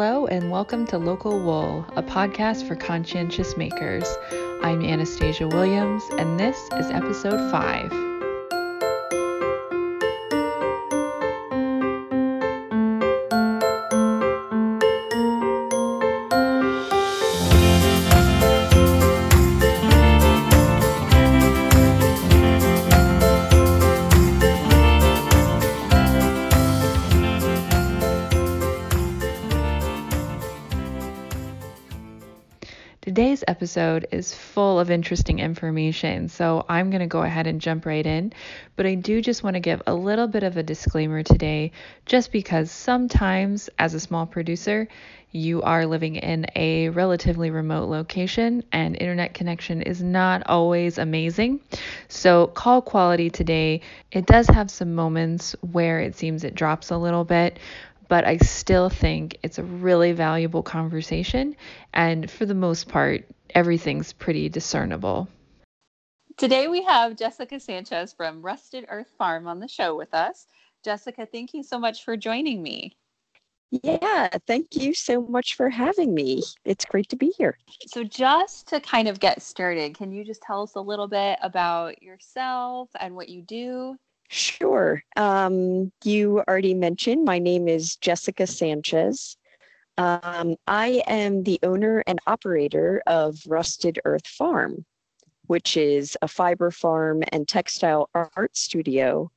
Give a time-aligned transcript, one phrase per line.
[0.00, 4.08] Hello, and welcome to Local Wool, a podcast for conscientious makers.
[4.62, 8.09] I'm Anastasia Williams, and this is episode 5.
[33.70, 38.04] Episode is full of interesting information, so I'm going to go ahead and jump right
[38.04, 38.32] in.
[38.74, 41.70] But I do just want to give a little bit of a disclaimer today,
[42.04, 44.88] just because sometimes, as a small producer,
[45.30, 51.60] you are living in a relatively remote location and internet connection is not always amazing.
[52.08, 56.98] So, call quality today, it does have some moments where it seems it drops a
[56.98, 57.60] little bit,
[58.08, 61.54] but I still think it's a really valuable conversation.
[61.94, 65.28] And for the most part, everything's pretty discernible.
[66.36, 70.46] Today we have Jessica Sanchez from Rusted Earth Farm on the show with us.
[70.84, 72.96] Jessica, thank you so much for joining me.
[73.70, 76.42] Yeah, thank you so much for having me.
[76.64, 77.56] It's great to be here.
[77.86, 81.38] So, just to kind of get started, can you just tell us a little bit
[81.40, 83.96] about yourself and what you do?
[84.28, 85.02] Sure.
[85.16, 89.36] Um, you already mentioned my name is Jessica Sanchez.
[90.00, 94.86] Um, I am the owner and operator of Rusted Earth Farm,
[95.46, 99.30] which is a fiber farm and textile art studio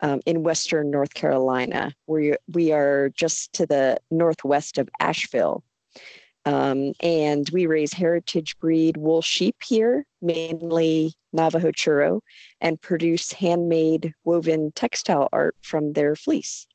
[0.00, 1.94] um, in Western North Carolina.
[2.06, 5.64] We, we are just to the northwest of Asheville.
[6.44, 12.20] Um, and we raise heritage breed wool sheep here, mainly Navajo Churro,
[12.60, 16.66] and produce handmade woven textile art from their fleece.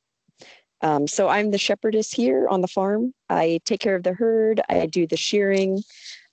[0.82, 3.14] Um, so I'm the shepherdess here on the farm.
[3.30, 5.84] I take care of the herd, I do the shearing,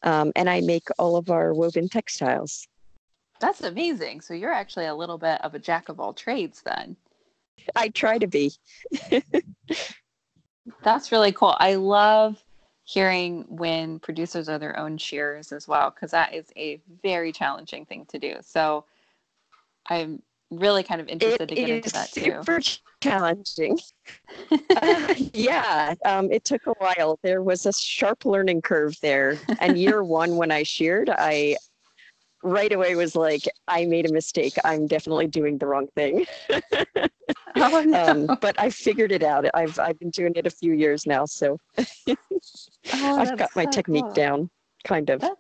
[0.03, 2.67] um, and I make all of our woven textiles.
[3.41, 4.21] That's amazing.
[4.21, 6.97] So you're actually a little bit of a jack of all trades then.
[7.75, 8.53] I try to be.
[10.83, 11.57] That's really cool.
[11.59, 12.43] I love
[12.85, 17.85] hearing when producers are their own shearers as well, because that is a very challenging
[17.87, 18.37] thing to do.
[18.43, 18.85] So
[19.87, 20.23] I'm
[20.59, 22.21] really kind of interested it to get into that too.
[22.21, 22.61] Super
[23.01, 23.79] challenging.
[24.77, 27.19] uh, yeah, um, it took a while.
[27.23, 29.39] There was a sharp learning curve there.
[29.61, 31.57] And year one, when I sheared, I
[32.43, 34.55] right away was like, I made a mistake.
[34.65, 36.27] I'm definitely doing the wrong thing.
[37.57, 38.07] oh, no.
[38.07, 39.47] um, but I figured it out.
[39.55, 42.17] I've I've been doing it a few years now, so oh,
[42.93, 44.13] I've got my so technique cool.
[44.13, 44.51] down,
[44.85, 45.21] kind of.
[45.21, 45.37] That,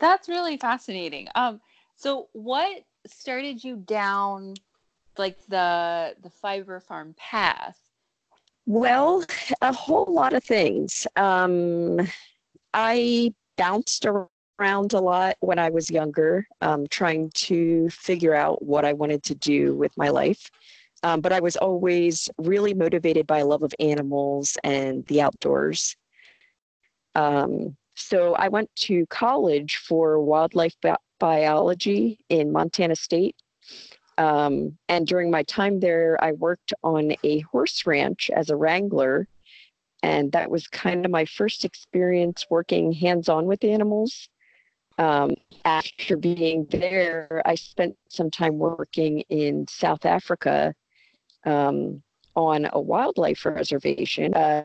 [0.00, 1.28] that's really fascinating.
[1.34, 1.60] Um,
[1.96, 4.54] so what started you down
[5.16, 7.78] like the the fiber farm path?
[8.66, 9.24] Well,
[9.62, 11.06] a whole lot of things.
[11.16, 12.00] Um,
[12.74, 14.06] I bounced
[14.58, 19.22] around a lot when I was younger, um, trying to figure out what I wanted
[19.24, 20.50] to do with my life.
[21.02, 25.96] Um, but I was always really motivated by a love of animals and the outdoors.
[27.14, 33.36] Um, so I went to college for wildlife bi- biology in Montana State.
[34.16, 39.28] Um, and during my time there, I worked on a horse ranch as a wrangler.
[40.02, 44.28] And that was kind of my first experience working hands on with animals
[44.98, 50.74] um, after being there, I spent some time working in South Africa
[51.44, 52.02] um,
[52.34, 54.64] on a wildlife reservation, uh,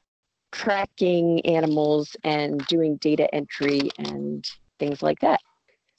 [0.54, 4.48] tracking animals and doing data entry and
[4.80, 5.42] things like that.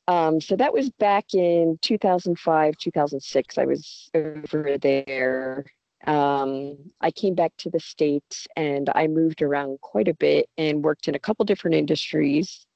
[0.06, 3.58] Um, so that was back in 2005, 2006.
[3.58, 5.64] I was over there.
[6.06, 10.84] Um, I came back to the States and I moved around quite a bit and
[10.84, 12.66] worked in a couple different industries.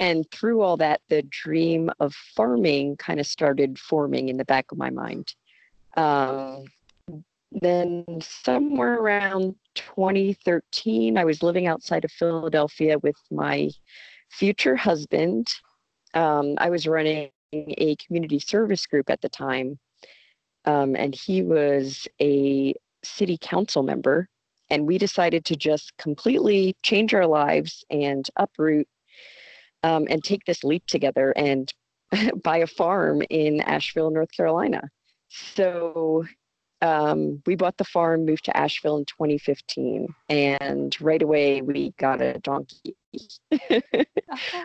[0.00, 4.72] And through all that, the dream of farming kind of started forming in the back
[4.72, 5.34] of my mind.
[5.96, 6.64] Um,
[7.60, 13.70] then, somewhere around 2013, I was living outside of Philadelphia with my
[14.30, 15.48] future husband.
[16.14, 19.78] Um, I was running a community service group at the time,
[20.64, 24.28] um, and he was a city council member.
[24.70, 28.88] And we decided to just completely change our lives and uproot
[29.82, 31.70] um, and take this leap together and
[32.42, 34.88] buy a farm in Asheville, North Carolina.
[35.28, 36.24] So
[36.82, 42.20] um, we bought the farm, moved to Asheville in 2015, and right away we got
[42.20, 42.96] a donkey.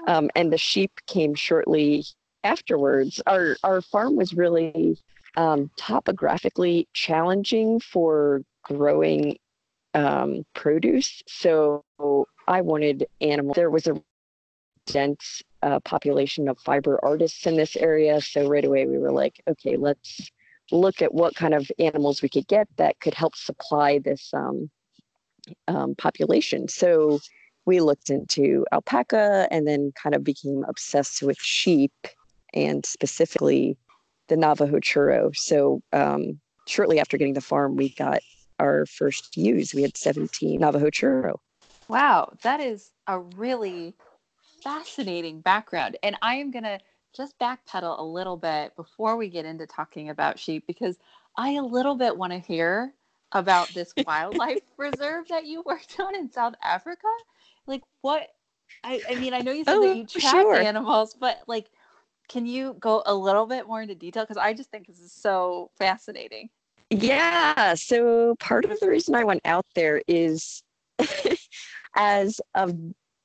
[0.08, 2.06] Um, and the sheep came shortly
[2.46, 3.22] afterwards.
[3.28, 4.98] Our our farm was really
[5.36, 9.38] um, topographically challenging for growing
[9.94, 11.22] um, produce.
[11.28, 11.84] So
[12.48, 13.56] I wanted animals.
[13.56, 14.02] There was a
[14.86, 18.22] dense uh, population of fiber artists in this area.
[18.22, 20.32] So right away we were like, okay, let's
[20.72, 24.70] look at what kind of animals we could get that could help supply this um,
[25.68, 26.68] um, population.
[26.68, 27.20] So
[27.66, 31.94] we looked into alpaca and then kind of became obsessed with sheep
[32.54, 33.78] and specifically
[34.28, 35.36] the Navajo churro.
[35.36, 38.20] So um, shortly after getting the farm, we got
[38.60, 39.74] our first ewes.
[39.74, 41.36] We had 17 Navajo churro.
[41.88, 43.96] Wow, that is a really
[44.64, 45.98] fascinating background.
[46.04, 46.80] And I am going to
[47.18, 50.98] just backpedal a little bit before we get into talking about sheep because
[51.36, 52.94] I a little bit want to hear
[53.32, 57.08] about this wildlife reserve that you worked on in South Africa.
[57.66, 58.30] Like what
[58.84, 60.56] I, I mean, I know you said oh, that you track sure.
[60.56, 61.68] animals, but like
[62.30, 64.24] can you go a little bit more into detail?
[64.24, 66.50] Because I just think this is so fascinating.
[66.90, 67.74] Yeah.
[67.74, 70.62] So part of the reason I went out there is
[71.96, 72.74] as a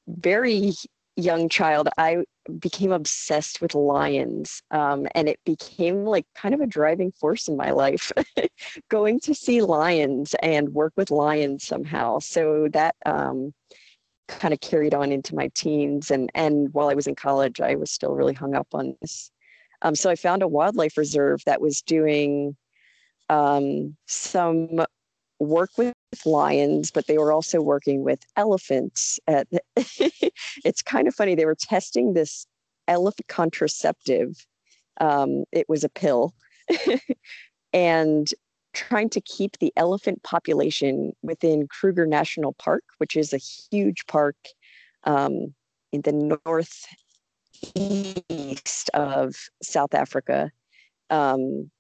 [0.09, 0.73] very
[1.17, 2.25] young child, I
[2.59, 4.63] became obsessed with lions.
[4.71, 8.13] Um, and it became like kind of a driving force in my life,
[8.89, 12.19] going to see lions and work with lions somehow.
[12.19, 13.53] So that um,
[14.29, 16.11] kind of carried on into my teens.
[16.11, 19.31] And, and while I was in college, I was still really hung up on this.
[19.83, 22.57] Um, so I found a wildlife reserve that was doing
[23.29, 24.85] um, some
[25.39, 29.19] work with lions, but they were also working with elephants.
[29.27, 31.35] At, it's kind of funny.
[31.35, 32.47] They were testing this
[32.89, 34.47] elephant contraceptive.
[35.01, 36.35] Um, it was a pill.
[37.73, 38.29] and
[38.73, 44.37] trying to keep the elephant population within Kruger National Park, which is a huge park
[45.05, 45.55] um,
[45.93, 46.89] in the northeast
[48.95, 50.51] of South Africa.
[51.11, 51.71] Um,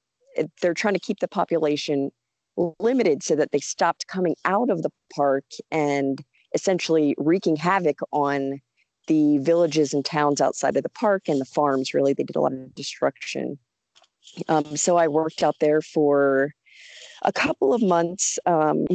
[0.61, 2.11] they're trying to keep the population
[2.57, 6.23] limited so that they stopped coming out of the park and
[6.55, 8.61] essentially wreaking havoc on
[9.09, 11.95] the villages and towns outside of the park and the farms.
[11.95, 13.59] Really, they did a lot of destruction.
[14.49, 16.53] Um, so I worked out there for
[17.23, 18.87] a couple of months, um,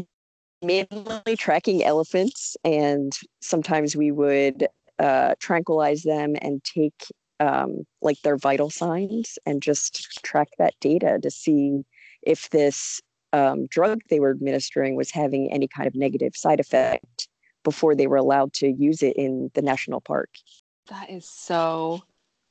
[0.62, 3.12] mainly tracking elephants, and
[3.42, 4.68] sometimes we would
[5.00, 11.20] uh, tranquilize them and take um, like their vital signs and just track that data
[11.22, 11.84] to see
[12.24, 13.02] if this
[13.34, 17.28] um, drug they were administering was having any kind of negative side effect
[17.64, 20.30] before they were allowed to use it in the national park.
[20.90, 22.04] That is so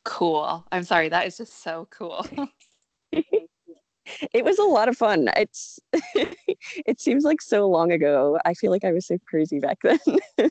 [0.05, 0.65] cool.
[0.71, 2.27] I'm sorry, that is just so cool.
[3.13, 5.31] it was a lot of fun.
[5.37, 5.79] It's
[6.15, 8.39] it seems like so long ago.
[8.45, 9.99] I feel like I was so crazy back then.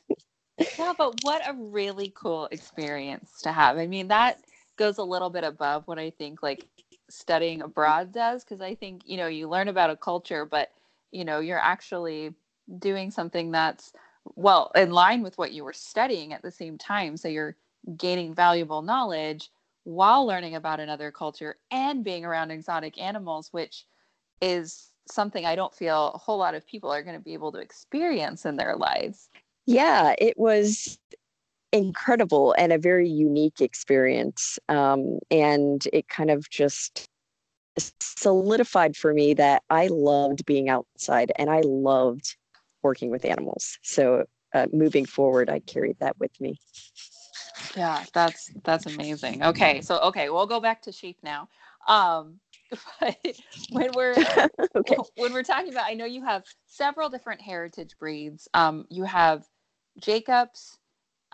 [0.80, 3.77] yeah, but what a really cool experience to have.
[3.77, 4.39] I mean, that
[4.77, 6.66] goes a little bit above what I think like
[7.10, 10.72] studying abroad does because I think, you know, you learn about a culture, but
[11.12, 12.34] you know, you're actually
[12.80, 13.94] doing something that's
[14.36, 17.16] well in line with what you were studying at the same time.
[17.16, 17.56] So you're
[17.98, 19.52] gaining valuable knowledge
[19.84, 23.86] while learning about another culture and being around exotic animals, which
[24.42, 27.51] is something I don't feel a whole lot of people are going to be able
[27.51, 29.30] to experience in their lives.
[29.68, 30.98] Yeah, it was
[31.75, 34.57] incredible and a very unique experience.
[34.69, 37.07] Um, and it kind of just
[38.00, 42.38] solidified for me that I loved being outside and I loved
[42.81, 43.77] working with animals.
[43.81, 46.58] So uh, moving forward, I carried that with me.
[47.75, 49.44] Yeah, that's that's amazing.
[49.44, 51.50] Okay, so okay, we'll go back to sheep now.
[51.88, 52.39] Um,
[53.00, 53.17] but
[53.72, 54.15] when we're
[54.75, 54.96] okay.
[55.17, 58.48] when we're talking about, I know you have several different heritage breeds.
[58.53, 59.46] Um, you have
[60.00, 60.77] Jacobs,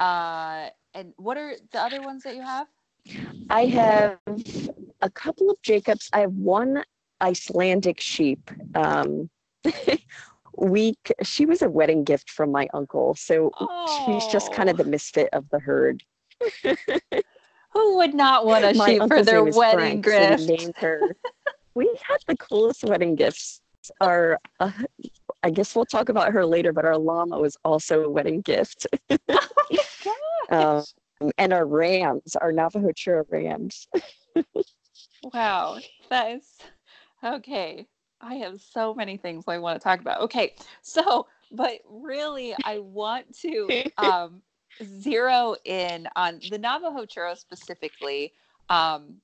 [0.01, 2.67] uh, and what are the other ones that you have?
[3.50, 4.17] I have
[5.01, 6.10] a couple of Jacobs.
[6.13, 6.84] I have one
[7.22, 8.50] Icelandic sheep.
[8.75, 9.29] Um,
[10.58, 14.05] we she was a wedding gift from my uncle, so oh.
[14.05, 16.03] she's just kind of the misfit of the herd.
[17.74, 20.62] Who would not want a sheep for their wedding Frank, gift?
[20.62, 21.15] So her.
[21.75, 23.62] we had the coolest wedding gifts.
[24.00, 24.72] Our, uh,
[25.43, 28.86] I guess we'll talk about her later, but our llama was also a wedding gift.
[29.29, 29.48] oh
[31.21, 33.88] um, and our rams, our Navajo Churro rams.
[35.33, 35.77] wow,
[36.10, 36.57] that is
[37.24, 37.88] okay.
[38.21, 40.21] I have so many things I want to talk about.
[40.21, 44.41] Okay, so but really, I want to um,
[44.83, 48.33] zero in on the Navajo churro specifically.
[48.69, 49.17] Um,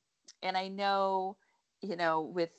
[0.43, 1.37] and I know,
[1.81, 2.51] you know, with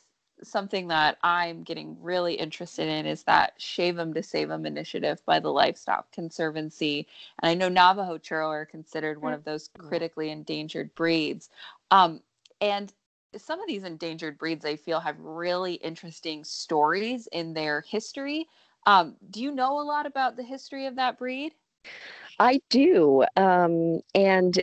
[0.43, 5.25] something that I'm getting really interested in is that Shave 'em to Save 'em initiative
[5.25, 7.07] by the Livestock Conservancy.
[7.41, 11.51] And I know Navajo churro are considered one of those critically endangered breeds.
[11.91, 12.23] Um,
[12.61, 12.93] and
[13.37, 18.49] some of these endangered breeds I feel have really interesting stories in their history.
[18.87, 21.55] Um, do you know a lot about the history of that breed?
[22.39, 23.25] I do.
[23.37, 24.63] Um, and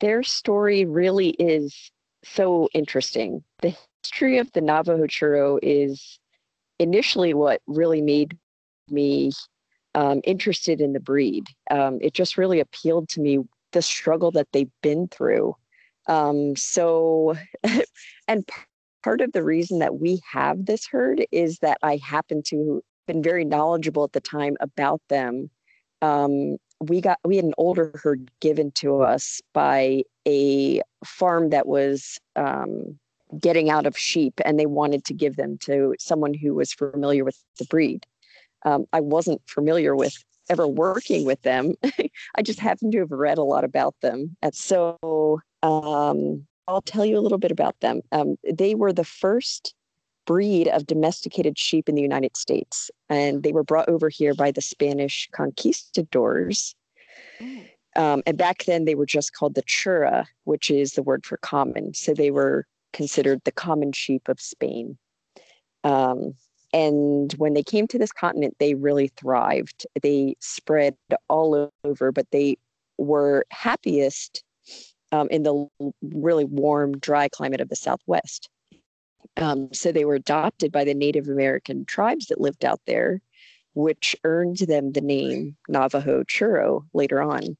[0.00, 1.90] their story really is
[2.24, 3.42] so interesting.
[3.62, 6.18] The history of the Navajo churro is
[6.78, 8.36] initially what really made
[8.88, 9.32] me
[9.94, 11.44] um, interested in the breed.
[11.70, 13.40] Um, it just really appealed to me
[13.72, 15.54] the struggle that they've been through.
[16.06, 17.36] Um, so,
[18.28, 18.48] and
[19.02, 22.82] part of the reason that we have this herd is that I happen to have
[23.06, 25.50] been very knowledgeable at the time about them.
[26.80, 32.18] We got we had an older herd given to us by a farm that was
[32.36, 32.98] um,
[33.38, 37.24] getting out of sheep, and they wanted to give them to someone who was familiar
[37.24, 38.06] with the breed.
[38.64, 40.16] Um, I wasn't familiar with
[40.50, 41.74] ever working with them.
[42.34, 44.36] I just happened to have read a lot about them.
[44.42, 48.02] And so um, I'll tell you a little bit about them.
[48.12, 49.74] Um, they were the first
[50.26, 54.50] breed of domesticated sheep in the United States, and they were brought over here by
[54.50, 56.74] the Spanish conquistadors.
[57.40, 57.68] Mm.
[57.96, 61.38] Um, and back then, they were just called the chura, which is the word for
[61.38, 61.94] common.
[61.94, 64.96] So they were considered the common sheep of Spain.
[65.84, 66.34] Um,
[66.72, 69.86] and when they came to this continent, they really thrived.
[70.00, 70.96] They spread
[71.28, 72.58] all over, but they
[72.96, 74.44] were happiest
[75.10, 75.66] um, in the
[76.02, 78.48] really warm, dry climate of the Southwest.
[79.36, 83.20] Um, so they were adopted by the Native American tribes that lived out there,
[83.74, 87.56] which earned them the name Navajo Churro later on.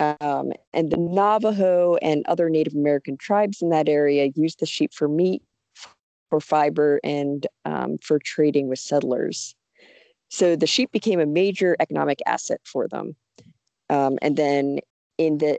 [0.00, 4.92] Um, and the Navajo and other Native American tribes in that area used the sheep
[4.92, 5.42] for meat,
[6.30, 9.54] for fiber, and um, for trading with settlers.
[10.30, 13.14] So the sheep became a major economic asset for them.
[13.88, 14.80] Um, and then
[15.16, 15.58] in the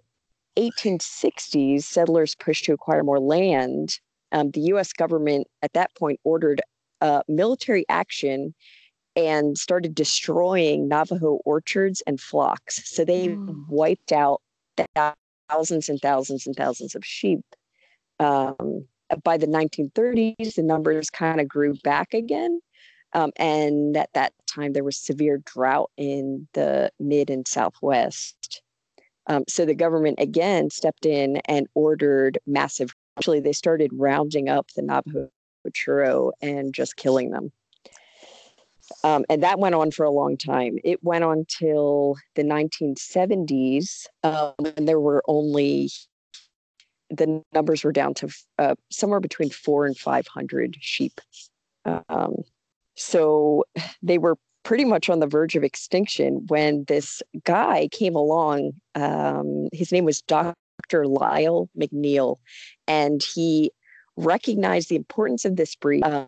[0.58, 4.00] 1860s, settlers pushed to acquire more land.
[4.32, 6.62] Um, the US government at that point ordered
[7.02, 8.54] uh, military action
[9.16, 12.90] and started destroying Navajo orchards and flocks.
[12.90, 13.68] So they mm.
[13.68, 14.42] wiped out
[15.50, 17.46] thousands and thousands and thousands of sheep.
[18.20, 18.88] Um,
[19.24, 22.60] by the 1930s, the numbers kind of grew back again.
[23.14, 28.62] Um, and at that time, there was severe drought in the mid and southwest.
[29.28, 32.94] Um, so the government again stepped in and ordered massive.
[33.18, 35.30] Actually, they started rounding up the Navajo
[35.70, 37.52] churro and just killing them.
[39.04, 40.78] Um, and that went on for a long time.
[40.84, 45.90] It went on till the 1970s, um, and there were only
[47.10, 51.22] the numbers were down to uh, somewhere between four and 500 sheep.
[51.86, 52.38] Um,
[52.96, 53.64] so
[54.02, 58.74] they were pretty much on the verge of extinction when this guy came along.
[58.96, 60.56] Um, his name was Dr.
[60.94, 62.38] Lyle McNeal,
[62.88, 63.72] and he
[64.18, 66.26] recognized the importance of this breed, uh,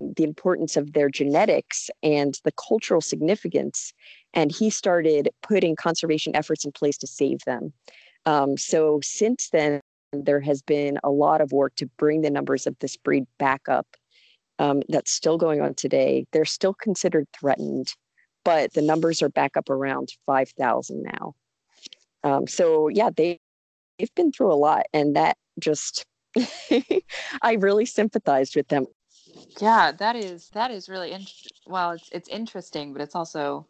[0.00, 3.92] the importance of their genetics, and the cultural significance.
[4.32, 7.72] And he started putting conservation efforts in place to save them.
[8.26, 9.80] Um, so since then,
[10.12, 13.68] there has been a lot of work to bring the numbers of this breed back
[13.68, 13.86] up
[14.58, 16.26] um, that's still going on today.
[16.32, 17.92] They're still considered threatened,
[18.44, 21.34] but the numbers are back up around 5,000 now.
[22.22, 23.38] Um, so, yeah, they,
[23.98, 26.04] they've been through a lot, and that just,
[27.42, 28.86] I really sympathized with them.
[29.60, 31.26] Yeah, that is that is really in-
[31.66, 31.92] well.
[31.92, 33.66] It's it's interesting, but it's also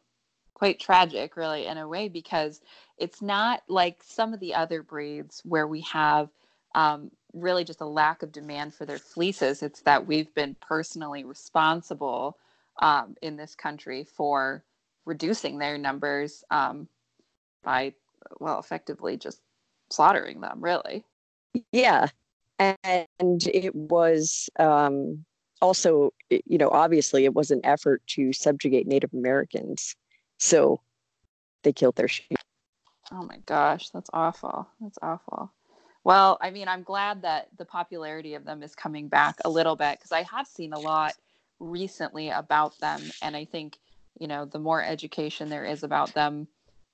[0.54, 2.60] quite tragic, really, in a way, because
[2.96, 6.30] it's not like some of the other breeds where we have
[6.74, 9.62] um, really just a lack of demand for their fleeces.
[9.62, 12.38] It's that we've been personally responsible
[12.80, 14.64] um, in this country for
[15.04, 16.88] reducing their numbers um,
[17.62, 17.94] by,
[18.40, 19.40] well, effectively just
[19.94, 21.04] slaughtering them, really.
[21.72, 22.08] Yeah.
[22.58, 25.24] And it was um,
[25.60, 29.96] also, you know, obviously it was an effort to subjugate Native Americans.
[30.38, 30.80] So
[31.62, 32.38] they killed their sheep.
[33.10, 34.68] Oh my gosh, that's awful.
[34.80, 35.52] That's awful.
[36.04, 39.74] Well, I mean, I'm glad that the popularity of them is coming back a little
[39.74, 41.14] bit because I have seen a lot
[41.60, 43.00] recently about them.
[43.22, 43.78] And I think,
[44.18, 46.46] you know, the more education there is about them,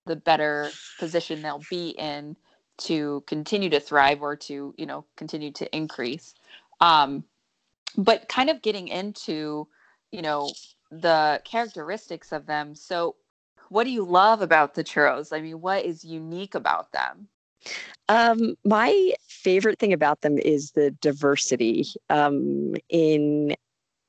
[0.07, 2.37] the better position they'll be in
[2.81, 6.35] to continue to thrive or to, you know, continue to increase.
[6.81, 7.25] Um,
[7.97, 9.69] but kind of getting into,
[10.13, 10.51] you know,
[10.91, 12.75] the characteristics of them.
[12.75, 13.17] So,
[13.69, 15.33] what do you love about the churros?
[15.33, 17.29] I mean, what is unique about them?
[18.09, 23.55] Um, my favorite thing about them is the diversity um, in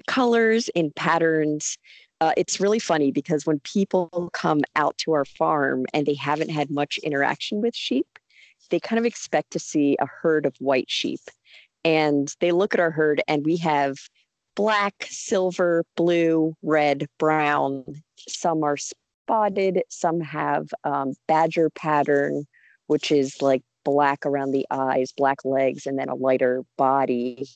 [0.07, 1.77] colors, in patterns.
[2.21, 6.49] Uh, it's really funny because when people come out to our farm and they haven't
[6.49, 8.07] had much interaction with sheep,
[8.69, 11.21] they kind of expect to see a herd of white sheep.
[11.83, 13.97] And they look at our herd and we have
[14.55, 17.85] black, silver, blue, red, brown.
[18.27, 19.81] Some are spotted.
[19.89, 22.45] Some have um, badger pattern,
[22.87, 27.47] which is like black around the eyes, black legs, and then a lighter body.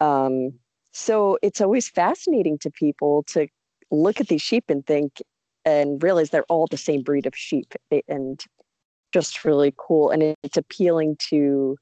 [0.00, 0.52] Um,
[0.92, 3.48] so it's always fascinating to people to
[3.90, 5.22] look at these sheep and think
[5.64, 7.74] and realize they're all the same breed of sheep
[8.06, 8.42] and
[9.12, 10.10] just really cool.
[10.10, 11.76] And it's appealing to,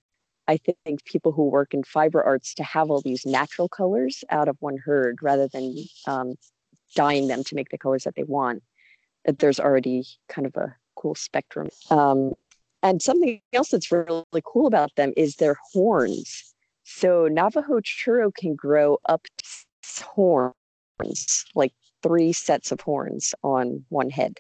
[0.49, 4.49] I think, people who work in fiber arts to have all these natural colors out
[4.49, 5.75] of one herd rather than
[6.07, 6.35] um,
[6.95, 8.63] dyeing them to make the colors that they want.
[9.25, 11.69] That There's already kind of a cool spectrum.
[11.91, 12.33] Um,
[12.83, 16.55] and something else that's really cool about them is their horns.
[16.85, 24.11] So Navajo churro can grow up to horns, like three sets of horns on one
[24.11, 24.39] head.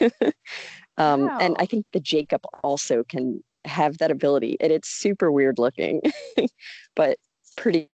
[0.98, 1.38] um, wow.
[1.40, 4.56] And I think the Jacob also can have that ability.
[4.60, 6.02] And it's super weird looking,
[6.96, 7.18] but
[7.56, 7.88] pretty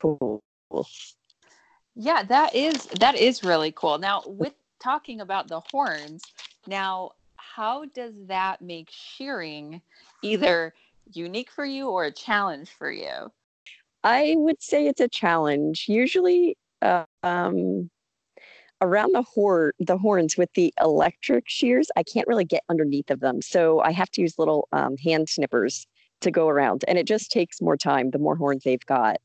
[0.00, 0.42] cool.
[1.94, 3.98] Yeah, that is that is really cool.
[3.98, 6.22] Now, with talking about the horns,
[6.66, 9.80] now how does that make shearing
[10.22, 10.74] either
[11.12, 13.32] unique for you or a challenge for you?
[14.04, 15.86] I would say it's a challenge.
[15.88, 17.90] Usually, uh, um,
[18.80, 23.20] around the horn, the horns with the electric shears, I can't really get underneath of
[23.20, 25.86] them, so I have to use little um, hand snippers
[26.20, 28.10] to go around, and it just takes more time.
[28.10, 29.18] The more horns they've got,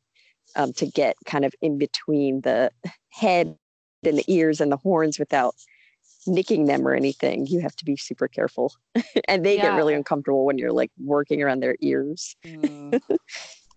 [0.55, 2.71] um, to get kind of in between the
[3.09, 3.55] head
[4.03, 5.55] and the ears and the horns without
[6.27, 7.47] nicking them or anything.
[7.47, 8.73] You have to be super careful.
[9.27, 9.63] and they yeah.
[9.63, 12.35] get really uncomfortable when you're like working around their ears.
[12.45, 13.01] mm.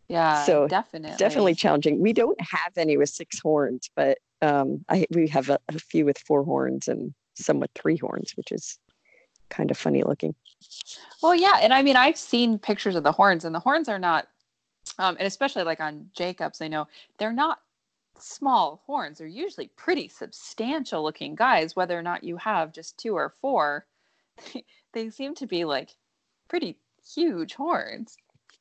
[0.06, 0.44] Yeah.
[0.44, 1.16] so definitely.
[1.16, 1.98] Definitely challenging.
[1.98, 6.04] We don't have any with six horns, but um, I we have a, a few
[6.04, 8.78] with four horns and some with three horns, which is
[9.48, 10.34] kind of funny looking.
[11.22, 13.98] Well, yeah, and I mean, I've seen pictures of the horns, and the horns are
[13.98, 14.28] not
[14.98, 16.86] um, and especially like on Jacobs, I know
[17.18, 17.60] they're not
[18.18, 19.18] small horns.
[19.18, 23.86] They're usually pretty substantial looking guys, whether or not you have just two or four.
[24.92, 25.96] They, seem to be like
[26.46, 26.78] pretty
[27.16, 28.16] huge horns.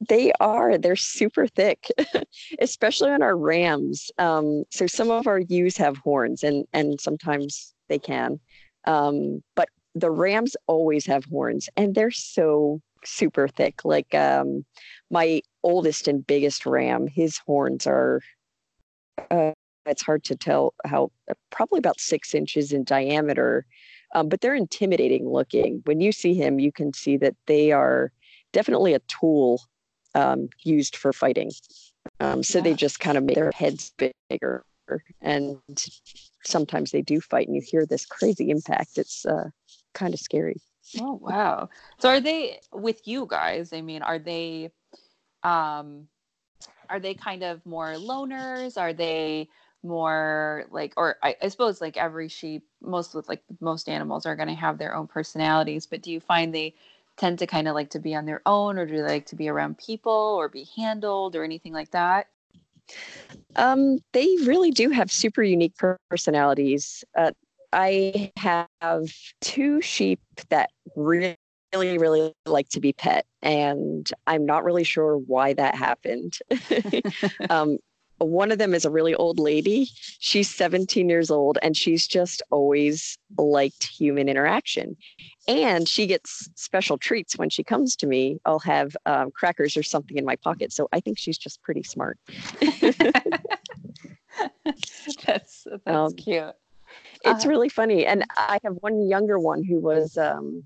[0.07, 0.77] They are.
[0.77, 1.87] They're super thick,
[2.59, 4.11] especially on our rams.
[4.17, 8.39] Um, so some of our ewes have horns, and and sometimes they can,
[8.85, 13.85] um, but the rams always have horns, and they're so super thick.
[13.85, 14.65] Like um,
[15.11, 18.21] my oldest and biggest ram, his horns are,
[19.29, 19.51] uh,
[19.85, 21.11] it's hard to tell how,
[21.51, 23.65] probably about six inches in diameter,
[24.15, 25.81] um, but they're intimidating looking.
[25.85, 28.11] When you see him, you can see that they are
[28.53, 29.61] definitely a tool
[30.15, 31.51] um, used for fighting.
[32.19, 32.63] Um, so yeah.
[32.63, 33.91] they just kind of make their heads
[34.29, 34.63] bigger.
[35.21, 35.59] And
[36.43, 38.97] sometimes they do fight, and you hear this crazy impact.
[38.97, 39.49] It's uh,
[39.93, 40.61] kind of scary.
[40.99, 41.69] Oh wow!
[41.99, 43.71] So are they with you guys?
[43.73, 44.71] I mean, are they
[45.43, 46.07] um
[46.89, 48.79] are they kind of more loners?
[48.79, 49.49] Are they
[49.81, 54.35] more like or I, I suppose like every sheep, most with like most animals are
[54.35, 56.75] gonna have their own personalities, but do you find they
[57.17, 59.35] tend to kind of like to be on their own or do they like to
[59.35, 62.27] be around people or be handled or anything like that?
[63.55, 65.75] Um, they really do have super unique
[66.09, 67.03] personalities.
[67.17, 67.31] Uh,
[67.71, 71.37] I have two sheep that really
[71.73, 76.37] really like to be pet and i'm not really sure why that happened
[77.49, 77.77] um,
[78.19, 82.41] one of them is a really old lady she's 17 years old and she's just
[82.51, 84.95] always liked human interaction
[85.47, 89.83] and she gets special treats when she comes to me i'll have um, crackers or
[89.83, 92.17] something in my pocket so i think she's just pretty smart
[94.63, 96.53] that's that's um, cute
[97.25, 98.05] it's uh, really funny.
[98.05, 100.63] And I have one younger one who was um,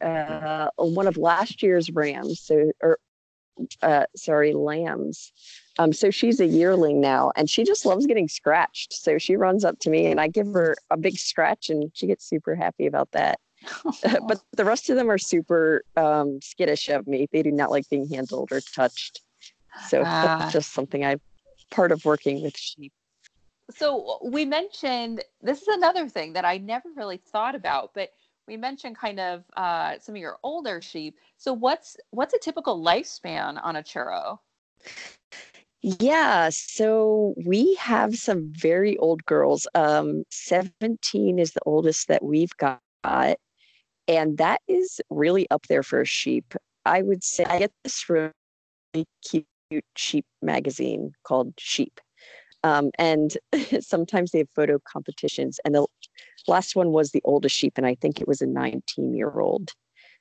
[0.00, 2.40] uh, one of last year's rams.
[2.40, 2.98] So, or
[3.82, 5.32] uh, sorry, lambs.
[5.78, 8.92] Um, so she's a yearling now, and she just loves getting scratched.
[8.92, 12.06] So she runs up to me, and I give her a big scratch, and she
[12.06, 13.38] gets super happy about that.
[14.02, 17.28] But the rest of them are super um, skittish of me.
[17.32, 19.22] They do not like being handled or touched.
[19.88, 20.50] So that's ah.
[20.52, 21.16] just something I
[21.70, 22.92] part of working with sheep
[23.70, 28.10] so we mentioned this is another thing that I never really thought about, but
[28.46, 31.18] we mentioned kind of uh, some of your older sheep.
[31.36, 34.38] So what's what's a typical lifespan on a churro?
[35.82, 39.66] Yeah, so we have some very old girls.
[39.74, 42.80] Um, 17 is the oldest that we've got,
[44.16, 46.54] and that is really up there for a sheep.
[46.84, 48.32] I would say I get this really
[49.28, 49.46] cute
[49.96, 52.00] sheep magazine called Sheep
[52.62, 53.36] um, and
[53.80, 55.60] sometimes they have photo competitions.
[55.64, 55.86] And the
[56.46, 59.72] last one was the oldest sheep, and I think it was a 19 year old.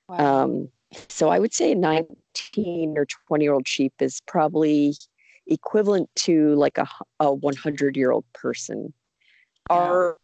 [0.07, 0.43] Wow.
[0.43, 0.69] Um,
[1.07, 4.95] so I would say a 19 or 20 year old sheep is probably
[5.47, 6.87] equivalent to like a,
[7.19, 8.93] a 100 year old person.
[9.69, 10.17] Our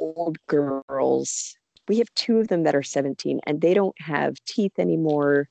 [0.00, 1.57] old girls
[1.88, 5.48] we have two of them that are 17 and they don't have teeth anymore.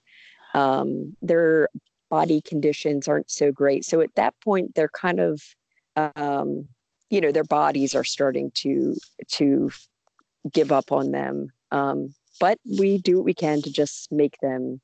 [0.53, 1.69] Um, their
[2.09, 3.85] body conditions aren't so great.
[3.85, 5.41] So at that point, they're kind of,
[5.95, 6.67] um,
[7.09, 8.95] you know, their bodies are starting to
[9.33, 9.71] to
[10.51, 11.51] give up on them.
[11.71, 14.79] Um, but we do what we can to just make them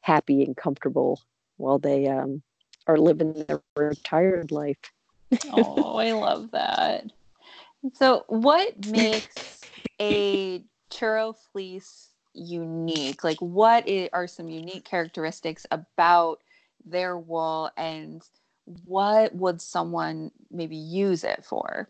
[0.00, 1.20] happy and comfortable
[1.56, 2.42] while they um,
[2.86, 4.78] are living their retired life.
[5.52, 7.10] oh, I love that.
[7.94, 9.62] So, what makes
[10.00, 10.64] a
[10.96, 13.24] churro fleece unique?
[13.24, 16.40] Like, what are some unique characteristics about
[16.84, 18.22] their wool, and
[18.84, 21.88] what would someone maybe use it for?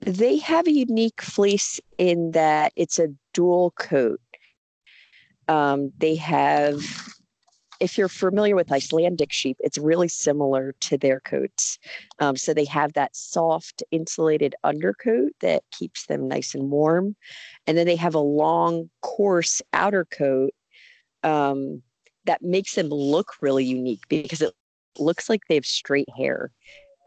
[0.00, 4.20] They have a unique fleece in that it's a dual coat.
[5.48, 6.82] Um, they have
[7.80, 11.78] if you're familiar with Icelandic sheep, it's really similar to their coats.
[12.18, 17.16] Um, so they have that soft, insulated undercoat that keeps them nice and warm.
[17.66, 20.52] And then they have a long, coarse outer coat
[21.22, 21.82] um,
[22.26, 24.54] that makes them look really unique because it
[24.98, 26.52] looks like they have straight hair.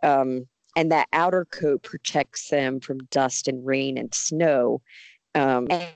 [0.02, 4.82] Um, and that outer coat protects them from dust and rain and snow.
[5.36, 5.88] Um, and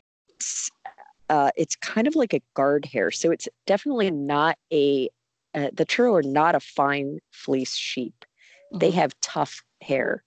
[1.30, 3.12] uh, it's kind of like a guard hair.
[3.12, 5.10] So it's definitely not a,
[5.54, 8.26] uh, the churro are not a fine fleece sheep.
[8.72, 8.80] Mm-hmm.
[8.80, 10.24] They have tough hair.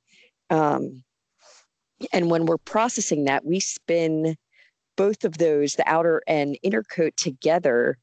[0.51, 1.03] Um,
[2.13, 4.37] and when we're processing that, we spin
[4.97, 7.97] both of those, the outer and inner coat together,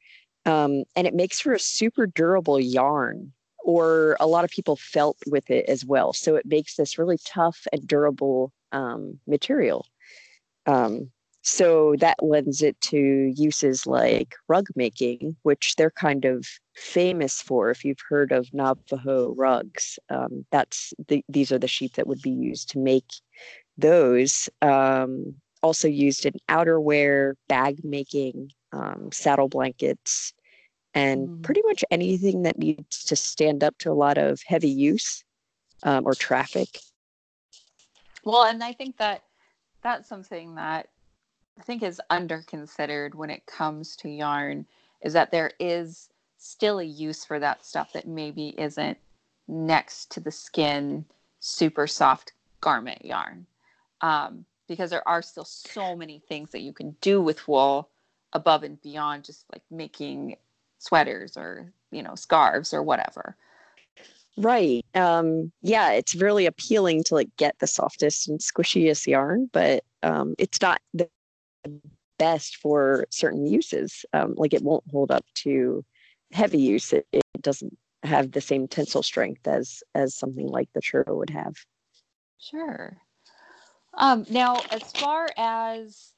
[0.46, 3.34] um, and it makes for a super durable yarn.
[3.64, 6.14] Or a lot of people felt with it as well.
[6.14, 9.86] So it makes this really tough and durable um, material.
[10.66, 11.12] Um,
[11.48, 17.70] so that lends it to uses like rug making, which they're kind of famous for.
[17.70, 22.22] If you've heard of Navajo rugs, um, that's the, these are the sheep that would
[22.22, 23.06] be used to make
[23.78, 24.50] those.
[24.62, 30.34] Um, also used in outerwear, bag making, um, saddle blankets,
[30.94, 31.44] and mm.
[31.44, 35.24] pretty much anything that needs to stand up to a lot of heavy use
[35.84, 36.68] um, or traffic.
[38.26, 39.24] Well, and I think that
[39.82, 40.90] that's something that
[41.58, 44.66] I think is under considered when it comes to yarn
[45.02, 48.98] is that there is still a use for that stuff that maybe isn't
[49.48, 51.06] next to the skin
[51.40, 53.46] super soft garment yarn.
[54.02, 57.90] Um, because there are still so many things that you can do with wool
[58.34, 60.36] above and beyond just like making
[60.80, 63.36] sweaters or you know scarves or whatever.
[64.38, 64.86] Right.
[64.94, 70.36] Um yeah it's really appealing to like get the softest and squishiest yarn but um
[70.38, 71.10] it's not the
[72.20, 74.06] best for certain uses.
[74.14, 75.84] Um, like it won't hold up to
[76.32, 76.94] heavy use.
[76.94, 81.30] It, it doesn't have the same tensile strength as as something like the churro would
[81.30, 81.54] have.
[82.40, 82.98] Sure.
[83.96, 86.14] Um, now, as far as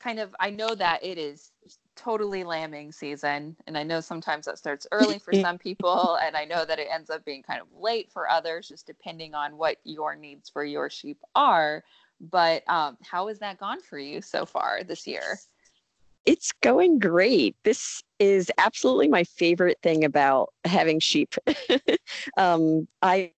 [0.00, 1.52] kind of, I know that it is
[1.94, 6.44] totally lambing season, and I know sometimes that starts early for some people, and I
[6.44, 9.76] know that it ends up being kind of late for others, just depending on what
[9.84, 11.84] your needs for your sheep are.
[12.30, 15.38] But um, how has that gone for you so far this year?
[16.26, 17.54] It's going great.
[17.64, 21.34] This is absolutely my favorite thing about having sheep.
[22.38, 23.32] um, I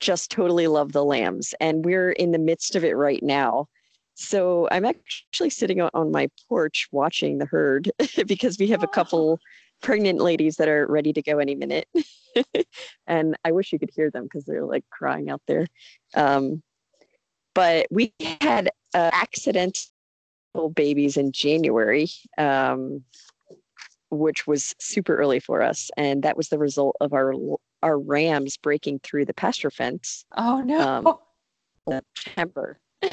[0.00, 3.68] just totally love the lambs, and we're in the midst of it right now.
[4.14, 7.90] So I'm actually sitting on my porch watching the herd
[8.26, 9.38] because we have a couple
[9.82, 11.86] pregnant ladies that are ready to go any minute.
[13.06, 15.66] and I wish you could hear them because they're like crying out there.
[16.14, 16.62] Um,
[17.56, 19.80] but we had uh, accidental
[20.74, 23.02] babies in January, um,
[24.10, 27.32] which was super early for us, and that was the result of our
[27.82, 30.26] our rams breaking through the pasture fence.
[30.36, 31.18] Oh no!
[31.88, 32.78] Um, September.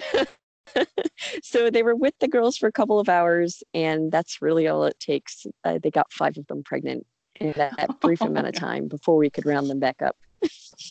[1.41, 4.84] so they were with the girls for a couple of hours, and that's really all
[4.84, 5.47] it takes.
[5.63, 7.08] Uh, they got five of them pregnant
[7.39, 10.17] in that brief oh, amount of time before we could round them back up.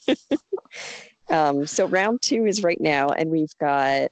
[1.33, 4.11] Um, so round two is right now, and we've got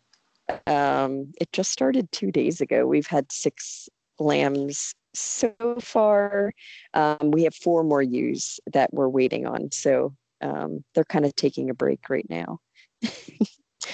[0.66, 2.86] um, it just started two days ago.
[2.86, 6.52] We've had six lambs so far.
[6.94, 11.36] Um, we have four more ewes that we're waiting on, so um, they're kind of
[11.36, 12.58] taking a break right now.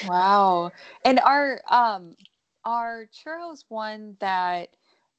[0.06, 0.70] wow!
[1.04, 2.14] And our um,
[2.64, 4.68] are churros one that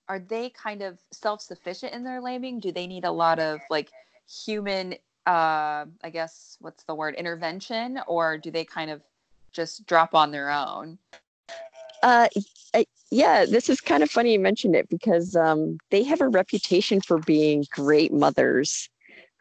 [0.07, 2.59] are they kind of self sufficient in their lambing?
[2.59, 3.91] Do they need a lot of like
[4.45, 4.95] human
[5.27, 9.01] uh, I guess what's the word intervention, or do they kind of
[9.51, 10.97] just drop on their own?
[12.01, 12.27] Uh,
[13.11, 17.01] yeah, this is kind of funny you mentioned it because um, they have a reputation
[17.01, 18.89] for being great mothers.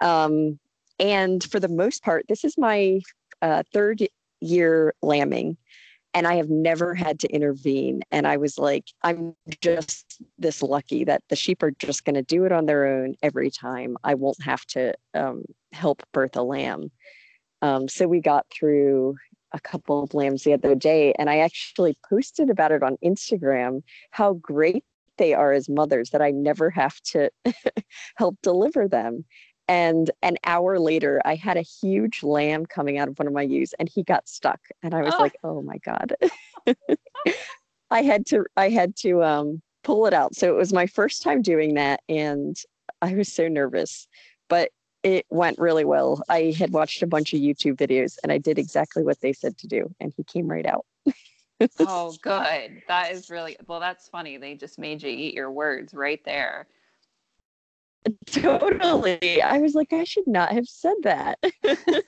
[0.01, 0.59] Um,
[0.99, 3.01] and for the most part, this is my
[3.43, 4.09] uh, third
[4.41, 5.57] year lambing.
[6.17, 8.01] and I have never had to intervene.
[8.11, 12.23] And I was like, I'm just this lucky that the sheep are just going to
[12.23, 13.97] do it on their own every time.
[14.05, 16.91] I won't have to um, help birth a lamb.
[17.63, 19.17] Um, so we got through
[19.53, 23.83] a couple of lambs the other day, and I actually posted about it on Instagram
[24.11, 24.85] how great
[25.17, 27.31] they are as mothers that I never have to
[28.17, 29.25] help deliver them.
[29.69, 33.43] And an hour later, I had a huge lamb coming out of one of my
[33.43, 34.61] ewes and he got stuck.
[34.83, 35.23] And I was oh.
[35.23, 36.15] like, oh my God.
[37.91, 40.35] I had to, I had to um, pull it out.
[40.35, 42.01] So it was my first time doing that.
[42.09, 42.57] And
[43.01, 44.09] I was so nervous,
[44.49, 44.71] but
[45.05, 46.21] it went really well.
[46.29, 49.57] I had watched a bunch of YouTube videos and I did exactly what they said
[49.59, 49.89] to do.
[50.01, 50.85] And he came right out.
[51.79, 52.83] oh, good.
[52.89, 54.39] That is really, well, that's funny.
[54.39, 56.67] They just made you eat your words right there.
[58.27, 59.41] Totally.
[59.41, 61.39] I was like, I should not have said that.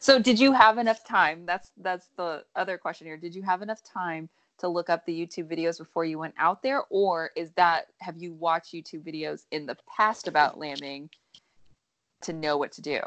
[0.00, 1.44] so did you have enough time?
[1.46, 3.16] That's that's the other question here.
[3.16, 4.28] Did you have enough time
[4.62, 6.84] to look up the YouTube videos before you went out there?
[6.88, 11.10] Or is that have you watched YouTube videos in the past about lambing
[12.22, 13.00] to know what to do?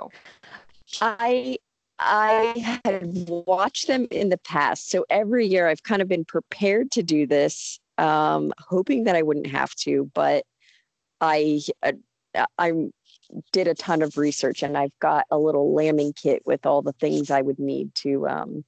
[1.02, 1.58] I
[1.98, 4.90] I had watched them in the past.
[4.90, 9.22] So every year I've kind of been prepared to do this, um, hoping that I
[9.22, 10.44] wouldn't have to, but
[11.22, 11.94] I uh,
[12.58, 12.90] I
[13.54, 16.94] did a ton of research and I've got a little lambing kit with all the
[16.94, 18.66] things I would need to um,